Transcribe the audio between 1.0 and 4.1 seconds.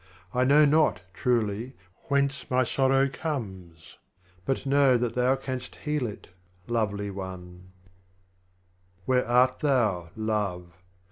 truly, whence my Sorrow comes,